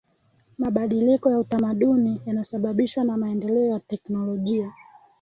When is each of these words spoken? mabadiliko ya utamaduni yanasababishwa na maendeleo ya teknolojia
mabadiliko 0.57 1.31
ya 1.31 1.39
utamaduni 1.39 2.21
yanasababishwa 2.25 3.03
na 3.03 3.17
maendeleo 3.17 3.65
ya 3.65 3.79
teknolojia 3.79 4.73